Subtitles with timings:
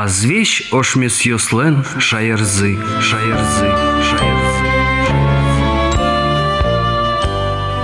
[0.00, 3.68] Азвещ ошмес йослен шаярзы, шаярзы,
[4.10, 4.66] шаярзы.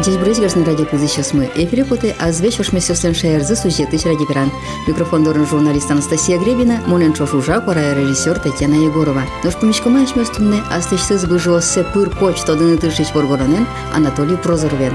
[0.01, 1.49] Здесь Брызгерсный радио сейчас мы.
[1.55, 4.51] Эфире путы, а звеч уж мы сёстрен шаярзы сюжеты радиоверан.
[4.89, 9.23] Микрофон дорын журналист Анастасия Гребина, монен чошужа, пора режиссер Татьяна Егорова.
[9.45, 14.93] Нож помещкома ешместунне, а стычсыз быжо се пыр почта дыны тышич боргоронен Анатолий Прозоровен.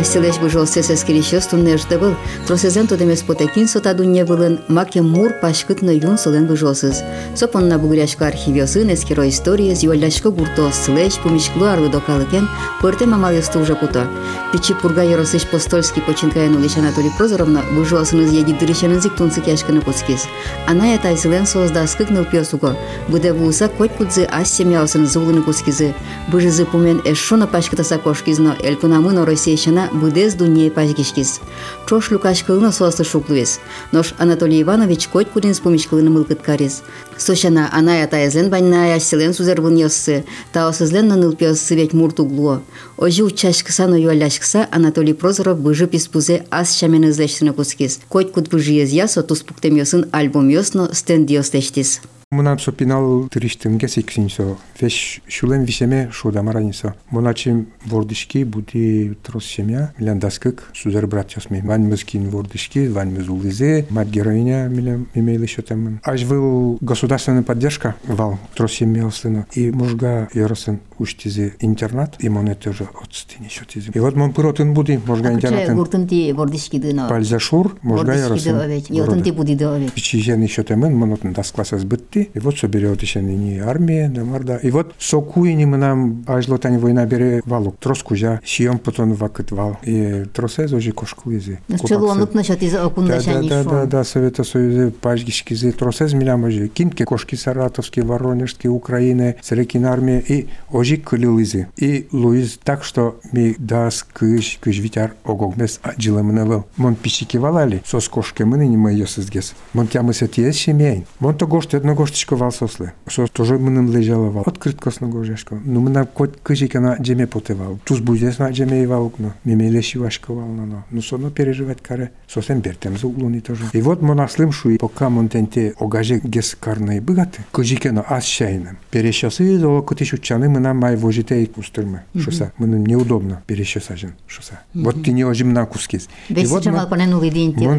[0.00, 2.14] Айсылеш бұжол сесес келешес туннешті бұл,
[2.48, 7.02] тросезен тодемес потекин сотадунне бұлын, маке мур пашкытны юн сылен бұжолсыз.
[7.36, 12.48] Сопонна бұгыряшко архивиосын, эскеро история, зиолляшко гурто сылеш, пумишклу арлы докалыкен,
[12.80, 14.06] пөрте мамалесты уже куто.
[14.54, 19.84] Пичи пурга еросыш постольский починкаян улеш Анатолий Прозоровна, бұжолсын из еги дырышен зик тунцы кешкіні
[19.84, 20.24] куцкис.
[20.66, 22.72] Она это айсылен созда скыкныл пьесуго,
[23.12, 25.92] бұде бұлса коть кудзы ас семьяусын зулыны куцкизы,
[26.32, 31.40] бұжызы пумен эшшуна пашкыта сакошкизно, элькунамын оросейшина будез дуне пажгишкис.
[31.88, 33.60] Чош Лукашкылны соасы шуклуес.
[33.92, 36.82] Нош Анатолий Иванович коть курин с помещкылыны мылкыткарис.
[37.16, 40.24] Сошана аная таязлен банная селен сузербын йоссы.
[40.52, 42.62] Таосызлен наныл пьоссы ведь муртуглуо.
[42.96, 48.00] Ожи учашкыса но юаляшкыса Анатолий Прозоров быжы писпузе ас шамен излештіні кускис.
[48.08, 52.00] Коть кут быжы езя со туспуктем йосын альбом йосно стенд йостештис.
[52.32, 54.56] Мунам со пинал триштимге сексинсо.
[54.80, 56.94] Веш шулем висеме шуда маранисо.
[57.10, 59.92] Моначим вордишки бути трос семья.
[59.98, 61.60] Милен даскык сузер братьяс ми.
[61.60, 63.84] Вань мызкин вордишки, вань мыз улизе.
[63.90, 65.98] Мать героиня милен имейл еще там.
[66.04, 69.48] Аж был государственная поддержка вал трос семья сына.
[69.54, 72.14] И мужга яросен уштизе интернат.
[72.20, 73.90] И моне тоже от стыни еще тизе.
[73.92, 75.74] И вот мон пыротын буди мужга интернатен.
[75.74, 77.08] Гуртынти вордишки дыно.
[77.08, 78.84] Пальзашур мужга яросен.
[78.88, 79.92] Йотынти буди довет.
[79.94, 82.19] Пичижен еще темен монотын даскласас бытти.
[82.34, 84.56] И вот соберет еще не армия, да марда.
[84.56, 87.76] И вот сокуини мы нам ажло тань война бере валук.
[87.78, 89.78] Троску жа, шием потом вакыт вал.
[89.82, 91.58] И тросез уже кошку изи.
[91.86, 96.68] Челонук насчет из окунда да, да, да, да, Совета Союза, пажгишки зи, тросез милям ожи.
[96.68, 100.20] Кинтке кошки саратовские, воронежские, Украины, Срекин армия.
[100.20, 101.66] И ожи кылил изи.
[101.76, 106.66] И Луиз так, что ми дас кыш, кыш витяр огогмес джилемневел.
[106.76, 109.54] Мон пищики валали, сос кошки мы не мы ее сызгес.
[109.72, 111.06] Мон тямы сетиес семейн.
[111.18, 111.94] Мон то гошт, одно
[112.30, 112.94] вал сосле.
[113.08, 114.44] Со тоже мыным лежала вал.
[114.46, 115.60] Открыт косно гожешко.
[115.64, 117.78] Ну мы на кот кыжика на джеме потевал.
[117.84, 121.00] Туз будес на джеме и вал, но миме леши вашко вал, но но.
[121.00, 122.12] Соно переживать каре.
[122.28, 123.64] Сосем бертем за углуни тоже.
[123.72, 127.42] И вот мон аслым шуи, пока мон тенте огаже гес карные богаты.
[127.52, 128.78] Кыжика на ас шайным.
[128.90, 132.02] Перещасы до котиш учаны мы нам май вожите и пустырмы.
[132.16, 132.52] Шоса.
[132.58, 134.14] Мы неудобно перещасажен.
[134.26, 134.60] Шоса.
[134.74, 136.08] Вот ты не ожим на кускис.
[136.28, 136.64] Весь вот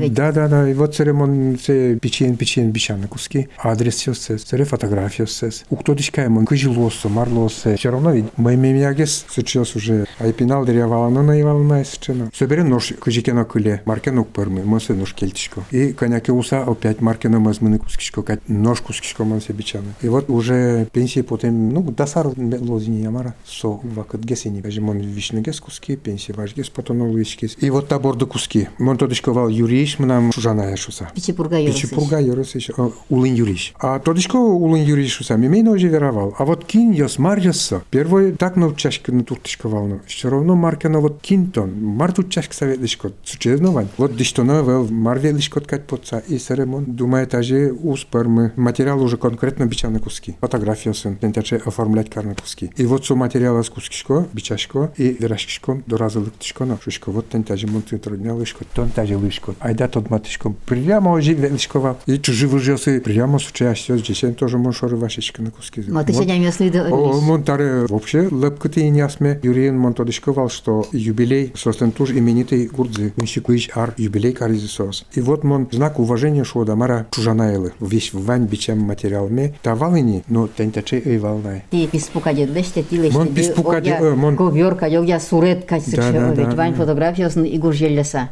[0.09, 0.69] Да, да, да.
[0.69, 3.49] И вот церемон се печен, печен, бичан на куски.
[3.57, 5.65] Адрес все сес, цере фотография сес.
[5.69, 7.75] У кто дичка ему кыжилосо, марлосе.
[7.75, 10.05] Все равно ведь мы мемиагес сейчас уже.
[10.19, 12.29] Айпинал деревала, но на ивал на счена.
[12.33, 15.63] Соберем нож кыжикена кыле, маркенук пырмы, мосе нож кельтичко.
[15.71, 19.93] И коняки уса опять маркена мазмыны кускичко, кать нож кускичко мосе бичаны.
[20.01, 24.61] И вот уже пенсии потом, ну, досар лозини ямара, со вакыт гесени.
[24.61, 27.57] Даже мон вишны гес куски, пенсии ваш гес потом улычкис.
[27.59, 28.67] И вот таборды куски.
[28.77, 31.09] Мон тодичко вал юриш, мнам жана яшуса.
[31.15, 31.81] Пичипурга yorosыш.
[31.81, 32.69] Пичипурга yorosыш.
[33.09, 33.73] Улын юриш.
[33.79, 36.35] А тодичко улын юриш сами мейно уже веровал.
[36.37, 37.81] А вот кин йос марьяса.
[37.91, 40.01] Первый так на чашке на туртичко вално.
[40.05, 41.71] Все равно маркена вот кинтон.
[41.81, 43.13] Мар тут чашка советлишко.
[43.23, 43.87] Сучезнован.
[43.97, 46.19] Вот диштона вел марвелишко ткать подца.
[46.27, 48.51] И серемон думает аже успармы.
[48.57, 50.35] Материал уже конкретно бичал на куски.
[50.41, 51.15] Фотография сын.
[51.15, 52.69] Тентяче оформлять карны куски.
[52.75, 57.11] И вот со материала с кускишко, бичашко и верашкишко до раза лыктишко на шушко.
[57.11, 57.97] Вот тентяче монты.
[57.97, 59.55] Тон таже лышко.
[59.59, 60.53] Айда тот матышко.
[60.65, 61.97] Прямо ожи велишкова.
[62.07, 62.99] И чужи выжился.
[62.99, 63.39] Прямо
[64.01, 64.27] сучаще.
[64.27, 65.83] Здесь тоже моншоры вашечка на куски.
[65.87, 69.39] Но ты сегодня да О, монтаре вообще лепкаты не ясме.
[69.43, 73.13] Юрий Монтодышковал, что юбилей состен туж именитый гурдзы.
[73.17, 75.05] Инщикуич ар юбилей каризи сос.
[75.13, 77.73] И вот мон знак уважения шо да мара чужанаелы.
[77.79, 79.55] Весь вань бичем материалме.
[79.61, 81.63] Тавалыни, но тентаче эй волнай.
[81.71, 83.17] Ти писпука дед деште ти леште.
[83.17, 84.35] Мон писпука дед, мон...
[84.35, 86.55] Ковёрка, йогя сурет кайсы Да, да, ведь да.
[86.55, 88.29] вань фотографиясын и гуржеллеса.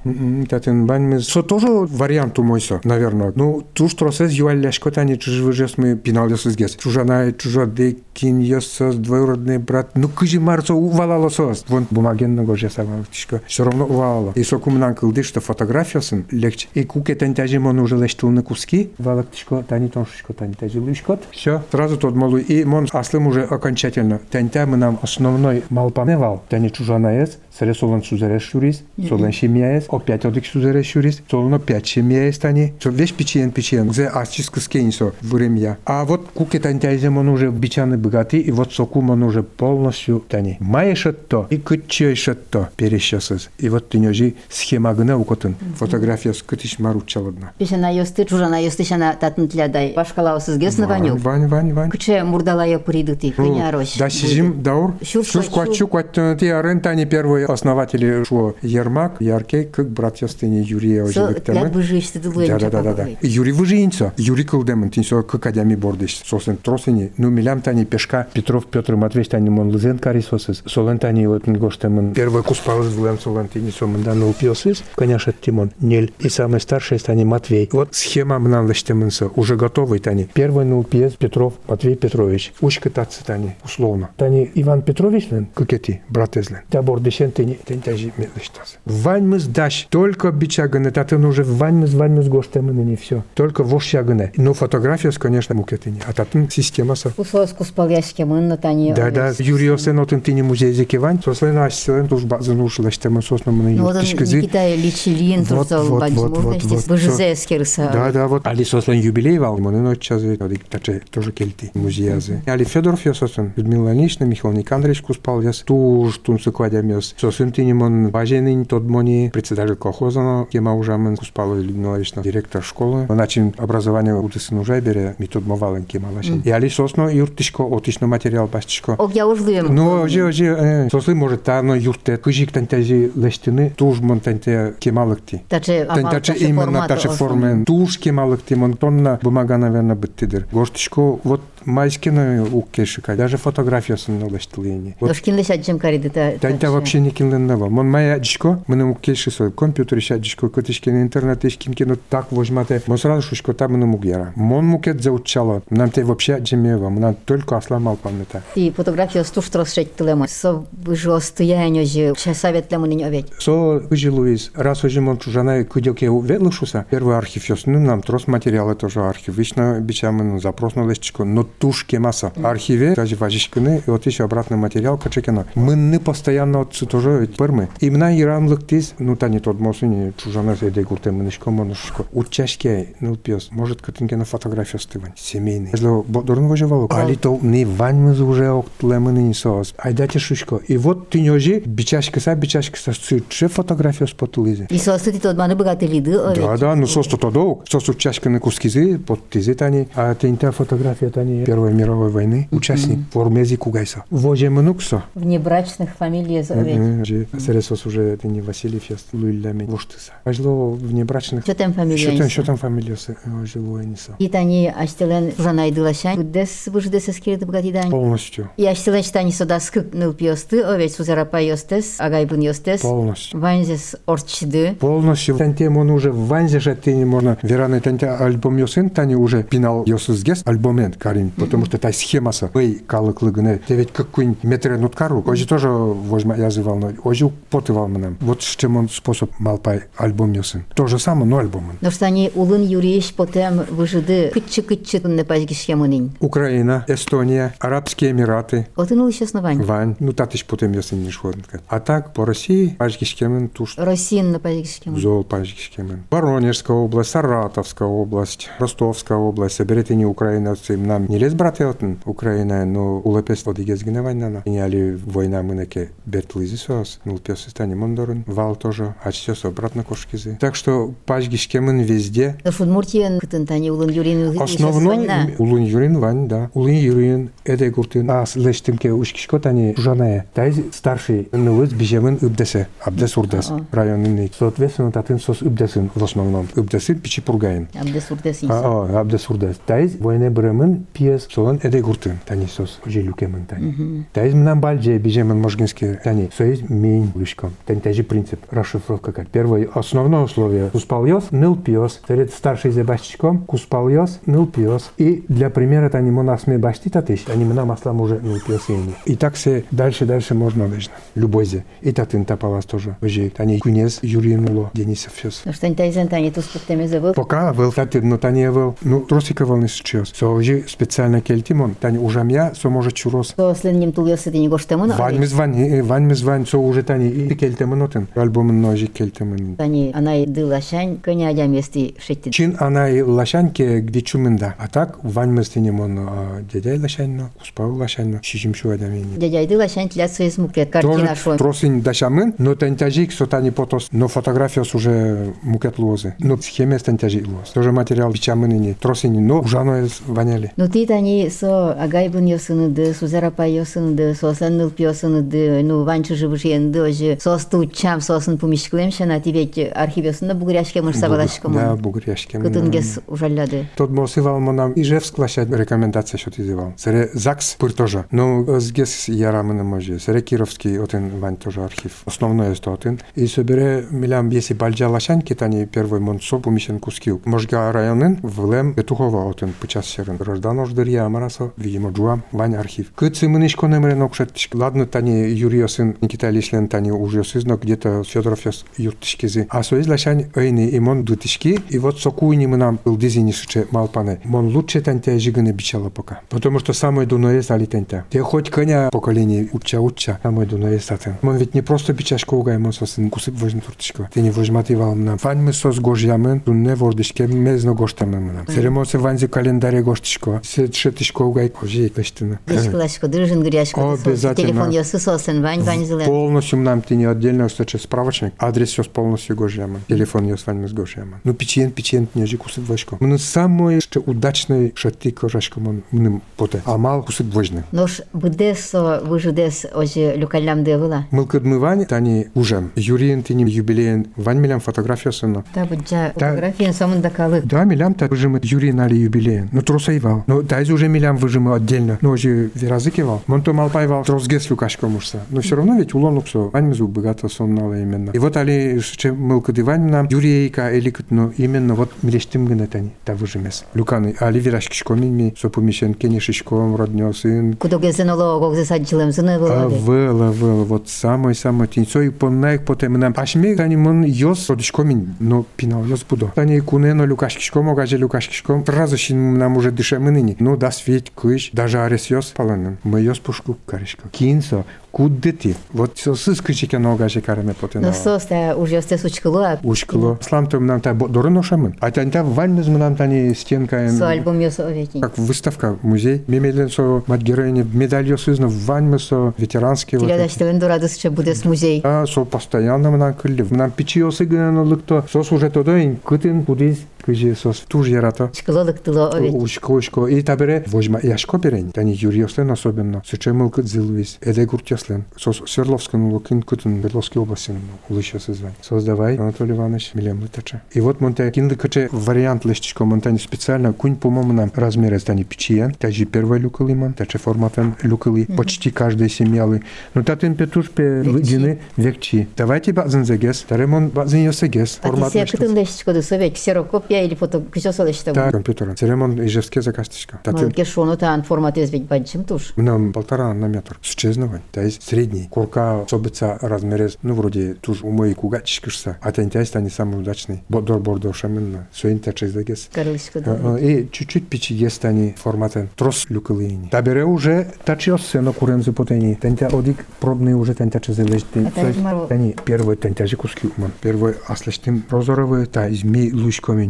[0.50, 1.22] Татен бань мы...
[1.22, 3.34] Со тоже варианту мой со, наверное.
[3.36, 6.76] Ну, туж тросез юалляшко тани чужвыжес мы пинал сызгес.
[6.76, 9.92] Чужанай, чужады, кин ёсос, двоюродный брат.
[9.96, 11.66] Ну, кыжи марцо увалало сос.
[11.68, 13.42] Вон бумагенного же самого тишко.
[13.48, 14.34] Все равно увалало.
[14.36, 16.68] И со кумнан кылды, что фотографиясын легче.
[16.74, 18.92] И куке тантяжи мон уже лештыл на куски.
[18.98, 21.24] Валак тишко, тани тоншишко, тани тажи лышкот.
[21.32, 22.44] Все, сразу тот малый.
[22.44, 24.20] И мон аслым уже окончательно.
[24.30, 26.44] Тантя мы нам основной малпаневал.
[26.50, 27.30] Тани чужанаес.
[27.30, 32.74] сре солон шемияес, опять одик сузереш юрис, солон опять шемияес тани.
[32.82, 35.78] Со весь печен печен, зе ачиск скейн со время.
[35.86, 40.24] А вот куке тань тайзе он уже бичаны богаты, и вот соку он уже полностью
[40.28, 40.58] тани.
[40.60, 43.50] Маешь то, и кытчешь то перещасыз.
[43.58, 45.56] И вот ты нежи схема гына укотын.
[45.78, 47.52] Фотография с кытыш маруччаладна.
[47.58, 49.94] Пешена йосты, чужана йосты шана татын тлядай.
[49.96, 51.16] Башкалау сызге основанию.
[51.18, 51.90] Вань, вань, вань.
[51.90, 53.98] Кыче мурдалая пуридыты, кыня рощ.
[53.98, 54.94] Да, сижим, даур.
[55.04, 55.52] Швачу.
[55.52, 61.28] квачу, квачу, ты арен тани первые основатели шо Ермак, Яркей, как братья стыни Юрия Со
[61.28, 63.08] Ожевик тляд быжишь, ты дулуем Да, да, да, да, да.
[63.22, 64.14] Юрий выжинца.
[64.18, 66.22] Юрий Кылдемон, тинсо к академии бордыш.
[66.26, 67.12] Сосен тросени.
[67.18, 68.28] Ну, милям тани пешка.
[68.34, 70.64] Петров Петр Матвеевич тани мон лызен карисосыз.
[70.66, 72.14] Солен тани вот гоштемон.
[72.14, 74.84] Первый куспалыз влем солен тини сомен да ну пиосыз.
[74.96, 75.72] Конечно, Тимон.
[75.80, 76.14] Нель.
[76.20, 77.70] И самый старший тани Матвей.
[77.72, 79.30] Вот схема мна лыштемынса.
[79.36, 80.28] Уже готовый тани.
[80.34, 82.54] Первый ну пьес Петров Матвей Петрович.
[82.62, 83.56] Ушка тацы тани.
[83.64, 84.10] Условно.
[84.18, 85.48] Тани Иван Петрович лен.
[85.54, 86.02] Кукети.
[86.10, 86.60] Брат излен.
[86.72, 88.78] Да бордышен Тени тажи мелыштаз.
[88.86, 89.88] Вань мы сдашь.
[89.90, 90.92] Только бичаганы.
[90.92, 93.24] Татын уже вань мы с вань мы с гоштемын не все.
[93.34, 94.32] Только вошяганы.
[94.36, 96.02] Но фотография, конечно, мукетини.
[96.08, 97.10] А татын система са.
[97.10, 98.94] Кусос куспал яшке мынна тани.
[98.94, 103.70] Да, да, Юрий Осен отын тини музей зекевань, сослен ашсилен туж базын ушлаштемын сосно мына
[103.70, 104.38] Ну, вот он юртишкизи.
[104.38, 107.90] Никита Личилин, Вот, вот, вот, мурдашти, вот, быжызе эскерса.
[107.92, 108.46] Да, да, вот.
[108.48, 112.42] Али сослен юбилей вал, мына ночь чазе, одик таче тоже келти музеязы.
[112.46, 116.88] Али Федоров я сослен, Людмила Ильинична, Михаил Никандрович куспал яс, туж тунсы кладям
[117.24, 117.30] яс.
[117.30, 123.06] Сослен тини мон важенин тот мони, председатель колхоза, кема ужамын куспал Людмила Ильинична, директор школы.
[123.10, 126.42] Начин образование утысын уже бере, метод мовален кема лашен.
[126.42, 128.96] И али сосно юртишко, отишно материал бастишко.
[128.98, 129.76] Ог я ужлуем.
[129.76, 135.44] Ну, оже, э, сосли может та, но юрте, кыжик тантази лештины, туж мон танте кемалыкти.
[135.50, 137.66] Таче, таче именно таче формен.
[137.66, 140.48] Туж кемалыкти, мон тонна бумага, наверное, быттыдыр.
[140.52, 144.96] Гоштишко, вот майскина уккешика, даже фотографиясын лештилени.
[145.00, 146.32] Вот Дошкинле шаджем кариды та.
[146.40, 147.70] Таньта вообще не кинленного.
[147.70, 152.32] Мон моя дичко, мы нам укеши свой компьютер, ща дичко, котишкин интернет, ишкин кино так
[152.32, 152.82] возьмате.
[152.88, 154.34] Мон сразу шушко там мы мугера.
[154.36, 155.62] Мон мукет заучало.
[155.70, 158.44] Нам те вообще джемева, нам только асламал памята.
[158.56, 160.28] И фотография стуш тросшет тилема.
[160.28, 163.32] Со выжо стояние же, сейчас совет лему не овет.
[163.40, 168.28] Со выжи Луис, раз уже мон чужана кудёке ветлышуса, первый архив ёс, ну нам трос
[168.28, 169.38] материалы тоже архив.
[169.38, 172.32] Вечно бичамен запрос на лестичко, но тушке масса.
[172.44, 175.46] Архиве, даже важишкины, и вот еще обратный материал качекено.
[175.56, 177.70] Мы не постоянно от тоже пермы.
[177.80, 182.06] Имна иранлык тиз, ну та не тот мосуни, чужана зайде гурте мынышко монушко.
[182.14, 185.70] Учашке, ну пьес, может катынкена фотография стывань, семейный.
[185.72, 189.74] Если бодорн выживал, али то не вань мы уже октулемыны не соос.
[189.78, 190.60] Айдате шушко.
[190.68, 192.94] И вот ты нёжи, бичашка са, бичашка са,
[193.30, 194.68] че фотография с потулизе.
[194.70, 196.38] И со сыти тот маны богаты лиды овет.
[196.38, 197.64] Да, да, ну сос то тодок.
[197.70, 199.88] Сос учашка на кускизы, под тизи тани.
[199.96, 202.48] А тента фотография тани Первой мировой войны.
[202.52, 203.00] Участник.
[203.12, 204.04] Формези кугайса.
[204.10, 205.04] Воже мнуксо.
[205.16, 206.42] Внебрачных фамилий
[206.90, 207.08] овет.
[207.08, 210.14] Же Сересос уже это не Васильев, я луилями воштыса.
[210.26, 211.44] Важло внебрачных.
[211.44, 212.18] Что там Что фамилия?
[212.18, 212.98] там, что там фамилия
[213.46, 214.16] жило Эниса?
[214.20, 216.16] И тани аштелен жанайды лашан.
[216.18, 217.90] Буддес выждес эскерді богаты дань.
[217.90, 218.50] Полностью.
[218.58, 222.82] И аштелен штани сода скып ныл пьосты, овет сузарапа йостес, агайбын йостес.
[222.82, 223.40] Полностью.
[223.40, 224.76] Ванзес орчды.
[224.80, 225.38] Полностью.
[225.38, 227.38] Танте он уже в ванзе же ты не можно.
[227.42, 231.32] Вераны танте альбом ёсын, тани уже пинал ёсызгес альбомен карин.
[231.32, 232.50] Потому что та схема са.
[232.54, 233.60] Эй, калык лыгыне.
[233.68, 235.24] Те ведь какой-нибудь метре нуткару.
[235.26, 238.18] Ожи тоже возьма язывал, но ожи потывал нам.
[238.22, 240.66] Вот с чем он способ малпай альбом ёсын.
[240.76, 241.78] То же самое, но альбомен.
[241.82, 246.12] Но что они улын юриш потем выжды кытчы-кытчы тунне пазгишке мунин.
[246.20, 249.64] Украина, Эстония, Арабские Эмираты, Отын ул еще основание.
[249.64, 251.44] Вань, ну татыш потом ёсын не шходен.
[251.68, 255.02] А так по России пажгишкемен туш Россин на пазгишке мунин.
[255.02, 256.04] Зол пажгишкемен.
[256.10, 259.56] Воронежская область, Саратовская область, Ростовская область.
[259.56, 261.60] Соберете не Украина, нам не лез брат
[262.06, 267.76] Украина, но улепес одигез гневань И али война мы неке бертлизи сос, ну лпес стане
[267.76, 270.38] мондорын, вал тоже, а сейчас обратно кошкизы.
[270.40, 272.38] Так что пажгишкемен везде.
[272.44, 276.52] Но Удмуртиян кытын тани улын юрин Основной улун юрин вань, да.
[276.54, 280.28] Улун юрин, эде гуртын, а лештимке ушкишко тани жужаная.
[280.36, 284.32] Тайз старший нылыз бижемен үбдесе, абдес урдес, районный.
[284.38, 286.48] Соответственно, татын сос үбдесин в основном.
[286.56, 287.68] Үбдесин пичи пургайын.
[287.74, 288.44] Абдес урдес.
[288.48, 289.56] А, абдес урдес.
[289.66, 294.06] Тайз войне бремен пьес солон эде гуртын, тани сос желюкемен тани.
[294.14, 296.30] Тайз мнам бальже бижемен можгинский тани.
[296.38, 297.54] Соиз мень лишком.
[297.66, 299.28] Тани тайжи принцип, расшифровка как.
[299.28, 300.70] Первое, основное условие.
[300.70, 302.02] Куспал йос, ныл пьес.
[302.08, 304.92] Перед старший зебашчиком, куспал йос, ныл пьес.
[304.98, 308.96] И для примера тани монасме башти татыш, они мна маслам уже ныл пьес ени.
[309.06, 310.94] И так все дальше, дальше можно лежно.
[311.16, 311.66] Любой зе.
[311.82, 312.98] И татын тапалас тоже.
[313.02, 315.42] Уже тани кунез Юрьевнуло, Денисов фес.
[315.46, 317.14] Но что они тайзен тани тус пуктеме забыл.
[317.14, 320.10] Пока был тати, но тани был, ну, тросика волны сейчас.
[320.10, 323.34] Со уже специально кельтимон, тани ужамя, со может чурос.
[323.36, 326.46] То слен ним тул йосы ты не гош тему, Вань мы звани, вань мы звани,
[326.46, 328.08] вань со уже тани и келтемин отын.
[328.16, 329.56] Альбомын ножи келтемин.
[329.56, 332.32] Тани анай дылашань коня ямести шетти.
[332.32, 334.56] Чин анай лашаньке где чумында.
[334.58, 339.18] А так вань местенем он а, дядяй лашаньно, успал лашаньно, шишимшу адамини.
[339.18, 341.38] Дядя дылашань тля союз мукет картина шо.
[341.38, 346.16] тросин дашамын, но тантяжик сотани потос, но фотография уже мукет лозы.
[346.20, 347.52] Но схеме тантяжик лоз.
[347.54, 350.52] Тоже материал бичамын не тросин, но ужано из ваняли.
[350.58, 357.18] Ну ти тани со агайбын йосыныды, сузарапай йосыныды, сосан нылп йосыныды, ну ванчы живышенды, ожи
[357.22, 362.40] сос тучам, сосын пумишкылем шана тивет архив йосында бугряшке мыш Да, бугряшке.
[362.40, 363.68] Кытынгес ужалляды.
[363.76, 366.74] Тот мосывал монам Ижевск лашать рекомендация что ты зывал.
[366.78, 368.06] Сере ЗАГС пыр тоже.
[368.12, 370.00] Но сгес ярамын може.
[370.00, 372.04] Сере Кировский отын вань тоже архив.
[372.06, 373.00] Основное это отын.
[373.16, 377.22] И собере милям если бальджа лашань китани первый монсо помещен кускил.
[377.26, 380.18] Можга районын влем Петухова отын пычас серын.
[380.18, 381.52] Граждан ождырья амарасо.
[381.58, 382.92] Видимо джуа вань архив.
[382.96, 384.50] Кыцы мынышко немре нокшеттиш.
[384.54, 389.48] Ладно тани Юрий сын Никита Лишлен тани уже сызно где-то Федоров яс юртышкизи.
[389.50, 391.62] А соиз лашань ойны и мон дутышки.
[391.70, 394.20] И вот сокуйни мы нам был дизини шиче малпане.
[394.26, 396.20] Мон лучше тантя жиганы бичала пока.
[396.28, 398.04] Потому что самое дуное стали тантя.
[398.10, 401.16] Те хоть коня поколение уча уча, самое дуное статен.
[401.22, 404.10] Мон ведь не просто бичашко угай мон сосын кусып возьм туртышко.
[404.14, 405.18] Ты не возьматывал нам.
[405.20, 408.48] Фань мы сос гожьямен, дунне вордышке мезно гоштамен нам.
[408.48, 410.42] Серемосе ванзи календаре гоштышко.
[410.44, 412.40] Се шетышко угай кожи каштына.
[412.46, 413.94] Дешкалашко, дрыжин гряшко.
[413.94, 414.48] Обязательно.
[414.50, 416.09] Телефон йосы сосын, вань вань зылен.
[416.10, 418.34] Полностью нам ты не отдельно кстати, справочник.
[418.40, 419.82] Адрес все полностью гожьямен.
[419.88, 421.18] Телефон с вами с гожьямен.
[421.24, 422.98] Ну печень, печень, не жи кусып вошко.
[423.00, 426.64] Ну самое что удачное шатты кожашко мон мным поте.
[426.66, 427.64] А мал кусып вожны.
[427.72, 431.06] Нош быдес со выжидес ожи люкалям девыла.
[431.12, 432.72] Мылкыдмывань тани ужем.
[432.76, 435.46] Юриен тини юбилеен вань милям фотография сына.
[435.54, 437.46] Та буджа фотографиян самында калык.
[437.46, 439.50] Да, милям та выжимы Юрий нали юбилеен.
[439.52, 440.24] Ну тросаивал.
[440.26, 442.00] Ну дайз уже милям выжимы отдельно.
[442.02, 443.22] Ну же веразыкивал.
[443.28, 445.20] Мон то малпаивал тросгес люкашко мушса.
[445.30, 446.50] Но все равно ведь улон уксо.
[446.54, 448.12] Вань мизу богато соннала именно.
[448.12, 452.92] И вот али че мылкыдывань нам Юрийка эликт, ну именно вот милештим гына тани.
[453.06, 453.66] Та выжимес.
[453.74, 457.54] Люканы али вирашкишко ми сопумишен кенешишком роднё сын.
[457.56, 459.68] Кудо гезен оло огзе саджилем зыны было.
[459.70, 463.14] вела, вела, вот самый самый тинцо и поннаек потом нам.
[463.18, 466.32] Ашми тани мон йос родишко мин, но пинал йос будо.
[466.36, 468.64] Тани кунено люкашкишко, могаже люкашкишко.
[468.66, 470.36] Сразу шин нам уже дышем ныне.
[470.40, 472.78] Ну да свет кыш, даже арес йос паланын.
[472.84, 474.08] Мы йос пушку каришко.
[474.10, 475.56] Кинсо, куды ты?
[475.74, 477.82] Вот все сыскычеке ногаже караме потом.
[477.82, 479.60] Ну сос та уж йосте сучкыло.
[479.64, 480.18] Ушкало.
[480.22, 481.76] Слам то нам та доры ношамын.
[481.80, 483.90] А тань та вальмез нам тани стенка.
[483.90, 485.02] Со альбом йос оветень.
[485.02, 486.24] Как выставка, музей.
[486.28, 490.00] Мемелен со мадгероине медаль йосызно вальмы со ветеранский.
[490.00, 490.24] Тиля эти.
[490.24, 491.82] даштевен дурадыс че будес музей.
[491.84, 493.46] А, со постоянно мынан кылли.
[493.50, 495.06] Мынан пичи осы гынан лыкто.
[495.12, 496.78] Сос уже тодоин кытын кудыз
[497.09, 498.31] кыжи сос туж ярато.
[498.33, 499.35] Чкылолык тыло овет.
[499.35, 500.07] Ушко, ушко.
[500.07, 501.71] И табере возьма яшко берень.
[501.73, 503.03] Тани Юрий Ослен особенно.
[503.05, 504.19] Сычемыл кыт зылвис.
[504.21, 505.05] Эде гуртяслен.
[505.17, 507.53] Сос Свердловскан лукин кытын Берловской области.
[507.89, 508.55] Улыша созвань.
[508.63, 510.63] Создавай, Анатолий Иванович, милем лытача.
[510.73, 513.73] И вот монте кинды каче вариант лещичко монтани специально.
[513.73, 515.75] Кунь, по-моему, нам размеры стани пичиен.
[515.75, 516.95] Тажи первый люкалы ман.
[516.95, 518.27] Таче форматен люкалы.
[518.37, 519.63] Почти каждый семьялы.
[519.95, 521.11] Ну татын петуш пе Векчи.
[521.11, 522.29] выдины векчи.
[522.37, 523.45] Давайте базын загес.
[523.49, 524.81] Таремон базын йосегес.
[524.83, 528.14] А ти се кытын лещичко да совет ксерокопия или фото кычосо лещите.
[528.14, 528.76] Да, компьютером.
[528.76, 530.20] Церемон ижевске закасточка.
[530.24, 532.54] Татын Малке шону таан формат изведь баджим туш.
[532.56, 533.78] Нам полтора на метр.
[533.82, 534.42] Счезновать.
[534.52, 535.28] То есть средний.
[535.30, 538.98] Курка собица размерез, ну, вроде туж у моей кугачишкишься.
[539.02, 540.44] А тентясь они самый удачный.
[540.50, 541.68] Бодор бордор шаменно.
[541.74, 542.70] Суинта чездагес.
[542.74, 543.58] Карылышко да.
[543.60, 545.70] И чуть-чуть пичи есть они форматен.
[545.76, 546.70] Трос люкалини.
[546.70, 549.18] Табере уже тачиосе на курензу потени.
[549.22, 551.24] Тентя одик пробный уже тентя чезелеш.
[551.36, 553.72] А та измаро- Тани первый тентяжи куски уман.
[553.82, 556.12] Первый аслештим прозоровый та из ми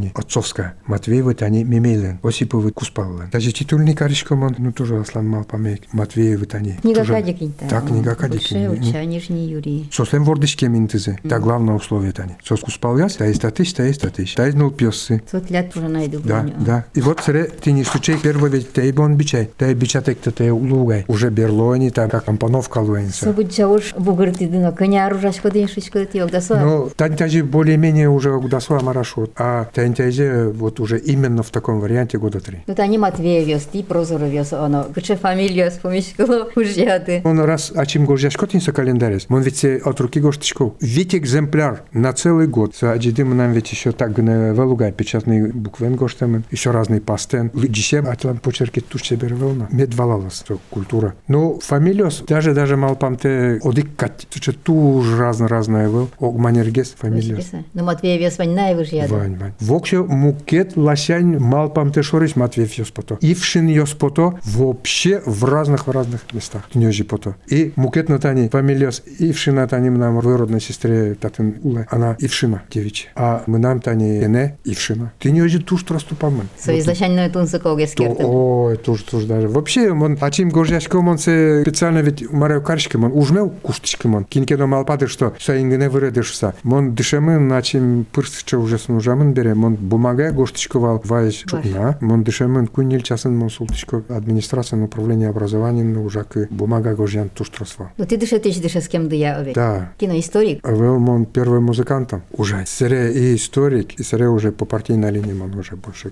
[0.10, 0.26] лучкомени.
[0.30, 0.76] Отцовская.
[0.86, 2.20] Матвеевы тани мемейлен.
[2.24, 3.30] Осиповы куспаллен.
[3.32, 5.82] Даже титульный каришкоман, ну тоже Аслан мал памек.
[5.92, 7.68] Матвеевы кадикинь та.
[7.68, 8.70] Так, книга кадикинь.
[8.70, 9.90] Большая нижний Юрий.
[9.92, 11.20] Сослем вордышке минтызе.
[11.28, 12.34] Та главное условие тани.
[12.44, 14.34] Сос куспалгас, та есть татыш, та есть татыш.
[14.34, 15.22] Та есть нул пьесы.
[15.32, 16.20] Тут лят уже найду.
[16.24, 16.86] Да, да.
[16.94, 19.50] И вот сре ты не случай первый ведь ты бон бичай.
[19.58, 21.06] Ты бичатек то ты улугай.
[21.08, 23.26] Уже берлони там как компоновка луэнса.
[23.26, 26.60] События уж бугыр тидыно, коня ружашко деньшечко ти огдасо.
[26.60, 29.66] Ну, тантяжи более-менее уже удасла марашут, а
[30.00, 32.60] тантяжи вот уже именно в таком варианте года три.
[32.68, 37.22] Ну не Матвея вез, ти прозоро вез, оно, кыче фамилия спомещало ужяты.
[37.26, 40.74] Он раз, а чем гожьяшко тинса календарес, он ведь от руки гоштичков.
[40.80, 42.76] Ведь экземпляр на целый год.
[42.76, 47.52] За аджидым нам ведь еще так гне велугай, печатный буквен гоштамен, еще разный пастен.
[47.54, 49.68] Лидишем, а там почерки туш себе рвелна.
[49.72, 51.16] Медвалалас, культура.
[51.28, 56.10] Ну, фамилиос, даже, даже малпамте одиккать, че туж разно-разное был.
[56.20, 57.52] О, манергес фамилиос.
[57.74, 59.14] Ну Матвея вез вань най выжяты.
[59.14, 59.54] Вань, Вань.
[59.60, 63.18] Вок вообще мукет лащань малпам те шориш Матвеев Йоспото.
[63.22, 66.64] Ившин Йоспото вообще в разных в разных местах.
[66.74, 67.36] Нёжи пото.
[67.48, 71.88] И мукет натани фамилиос Ившина тани нам родной сестре татын уле.
[71.90, 73.10] Она Ившина девичья.
[73.16, 75.12] А мы нам тани Эне Ившина.
[75.20, 76.48] Ты нёжи туш троступамын.
[76.58, 78.26] Со изначально тунсы когес То, кертен.
[78.26, 79.48] ой, тоже, тоже даже.
[79.48, 84.26] Вообще, он, а чем горжашком он се специально ведь Марев Каршком, он ужмел куштичком он.
[84.26, 86.54] Кинкено малпады, что сайнгене выредешься.
[86.70, 91.64] Он дышемын, на чем пырсча уже снужамын бере, он бумага гоштичковал вайс Ваш.
[91.64, 91.98] чутна.
[92.02, 97.92] Он дышемын куннель часын, он султичко администрация управления образованием, ну, уже к бумага гожьян туштросва.
[97.98, 99.56] Ну ты дыше ты дыше с кем да я овек.
[99.56, 99.92] Да.
[99.98, 100.66] Киноисторик.
[100.68, 102.64] Вел он первый музыкантом уже.
[102.66, 106.12] Сере и историк, и сере уже по партийной линии он уже больше.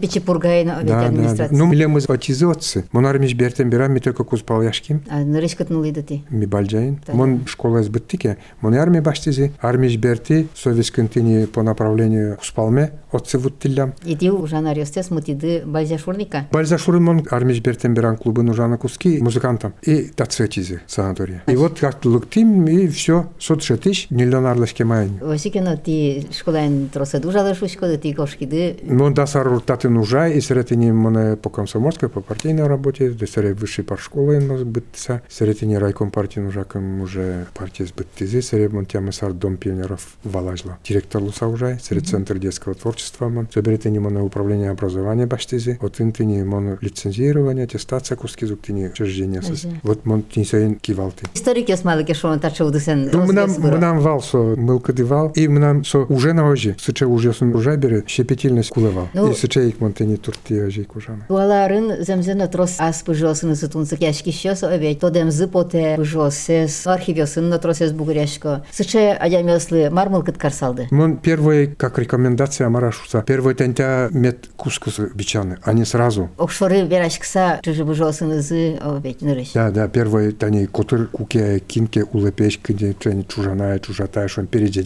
[0.00, 1.06] Печи пургайна овек Да, да, да.
[1.08, 1.56] администрация.
[1.56, 2.84] Ну, миле мы отизотцы.
[2.92, 5.02] Монар миш бертен бирам, ми только куспал яшким.
[5.08, 6.22] А нырыш кытнул иды ты.
[6.30, 7.00] Ми бальджаин.
[7.06, 7.12] Да.
[7.14, 8.38] Мон школа сбыттике.
[8.60, 9.52] Мон армия баштизи.
[9.60, 13.94] Армиш берти, совескин тини по направлению куспалме, отцевут тиллям.
[14.04, 16.46] И ты уже на рёстес мутиды бальзя шурника.
[16.50, 19.74] Бальзашурин мон армиш бертен биран клубы нужана куски музыкантам.
[19.82, 21.42] И тацветизи санатория.
[21.46, 23.26] И вот как луктим, и все.
[23.38, 25.18] Сот шетиш, миллионарлышке майын.
[25.22, 28.78] Осикено ти школайн троса дужалы шушко, ты кошкиды.
[28.82, 33.84] Мон дасар уртаты нужа, и сретини моне по комсомольской, по партийной работе, да сре высшей
[33.84, 39.56] паршколы нас бытса, сретини райком партии нужаком уже партия сбыттизи, сре мон тямы сар дом
[39.56, 40.78] пионеров валажла.
[40.84, 46.42] Директор луса уже, сре центр детского творчества мон, соберетини моне управление образования баштизи, вот интини
[46.42, 49.42] мон лицензирование, аттестация куски зуктини учреждения.
[49.82, 51.24] Вот мон тинсейн кивалты.
[51.34, 53.08] Историк ясмалы кешон тачыл десен.
[53.12, 56.76] Ну, мы нам, мы нам вал со мылкадывал, и мы нам со уже на ожи,
[56.78, 59.08] сыче уже сон уже бере, щепетильность кулывал.
[59.14, 61.24] Ну- И сыче их монтени турти ожи кужана.
[61.28, 65.00] Туаларын земзена трос ас пыжосын зытунсык яшки щос овек.
[65.00, 68.64] Тодем зыпоте пыжосес архивёсын на тросес бугуряшко.
[68.70, 70.88] Сыче адямёслы мармыл кыт карсалды.
[70.90, 76.30] Мон первый, как рекомендация Марашуса, первый тентя мет кускусы бичаны, а не сразу.
[76.38, 79.52] Окшоры верашкса чужы пыжосын зы овек нырыш.
[79.52, 84.82] Да, да, первый тани котыр куке кинке улепеш кыде чени чужаная чужатая шон переди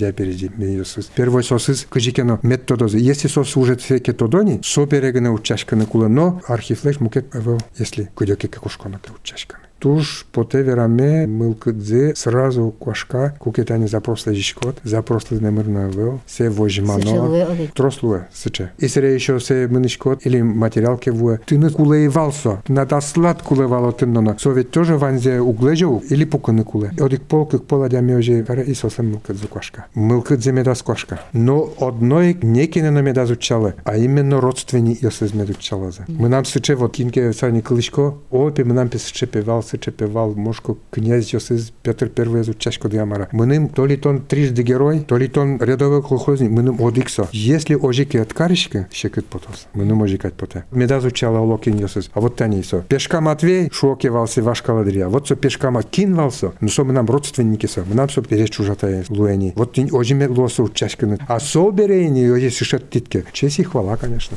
[0.57, 1.11] мейосыз.
[1.15, 2.99] Первый сосыз кыжикено мет тодозы.
[2.99, 8.49] Если сос уже цвеке тодони, со перегене учашканы кулы, но архивлеш мукет эвел, если кыдёке
[8.49, 9.66] кекушкона ке учашканы.
[9.82, 17.02] Туж по тевераме мылкыдзе сразу кошка кукетани запросле жишкот, запросле немырно вел, се вожмано.
[17.02, 17.74] Сычылы овек.
[17.74, 18.70] Трослуе, сыче.
[18.78, 21.40] И сере еще се мынышкот или материал кевуе.
[21.48, 24.38] Ты не кулеевался, надо слад кулевало тынноно.
[24.38, 26.92] Со ведь тоже ванзе углежу или пуканы куле.
[27.00, 29.88] Одик полкык поладя мёже каре и сосем мылкыт зукашка.
[29.96, 31.22] Мылкыт зе медас кошка.
[31.34, 36.06] Но одной не кинено медас учале, а именно родственни если медучала за.
[36.08, 40.77] Мы нам сыче вот кинке сани клышко, опи мы нам писыче певал, сыче певал, мошко
[40.91, 43.29] князь Йосыз Петр из учашко диамара.
[43.33, 47.29] Мы ним то ли тон трижды герой, то ли тон рядовой колхозник, мы ним одиксо.
[47.33, 49.67] Если ожики от каришки, щекет потос.
[49.75, 50.65] Мы ним ожикать поте.
[50.71, 52.11] Меда звучала локин Йосыз.
[52.15, 52.81] А вот тани со.
[52.81, 55.09] Пешка Матвей, шокивался ваш каладрия.
[55.09, 57.85] Вот со пешка Макин вался, ну со нам родственники со.
[57.85, 59.53] Нам со переч чужатая луэни.
[59.57, 61.19] Вот тин ожиме лосо учашканы.
[61.29, 63.25] А со берейни, если шет титке.
[63.33, 64.37] Честь и хвала, конечно.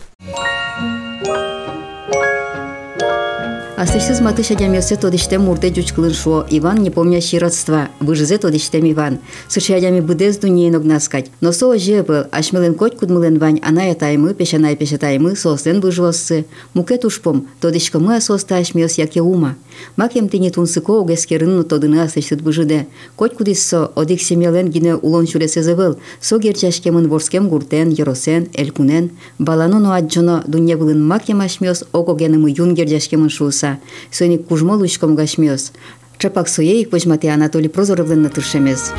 [3.79, 9.19] Астышсыз матыш адямёсе тодиштем мурде жучкылын шо, Иван, не помнящий родства, выжизе тодиштем Иван.
[9.47, 11.31] Сычи адями быдез дуньей ногнаскать.
[11.39, 16.45] Но со же был, ашмелен коть кудмылен вань, аная таймы, пешанай пешатаймы, сослен выжвоссы.
[16.73, 19.55] Мукет ушпом, тодишкамы асоста ашмёс яке ума.
[19.95, 22.87] Макем тини тунсыко огескерын тодыны асышсыт выжиде.
[23.15, 29.79] Коть кудиссо, одик семелен гине улон чулесе был, со герчашкемын ворскем гуртен, еросен, элькунен, балану
[29.79, 33.29] но аджоно дунья былын макем ашмёс, огогенымы юн герчашкемын
[33.68, 33.78] шуса.
[34.10, 35.72] Сони кужмо лучком гашмёс.
[36.18, 38.92] Чапак соеик почмате Анатолий Прозоровлен натыршемез.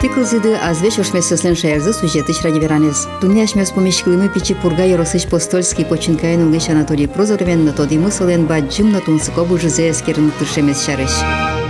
[0.00, 3.08] Тикылзыды азвеш ошмесеслен шаярзы сюжеты шрадиверанез.
[3.20, 8.92] Дуня ашмес помешкилымы пичи пурга еросыш постольский починкайын улыш Анатолий Прозоровен натоди мысылен ба джим
[8.92, 11.69] натунсыко бужызе эскерин натыршемез шарыш.